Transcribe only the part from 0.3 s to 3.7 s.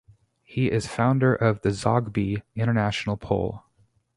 He is founder of the Zogby International poll.